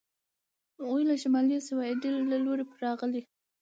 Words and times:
هغوی 0.79 1.03
له 1.09 1.15
شمال 1.21 1.45
او 1.47 1.51
د 1.61 1.65
سیوایډل 1.67 2.15
له 2.31 2.37
لوري 2.45 2.63
پر 2.69 2.77
راغلي. 2.85 3.21